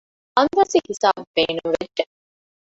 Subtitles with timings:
[0.37, 2.03] އަންދާސީ ހިސަބު ބޭނުންވެއްޖެ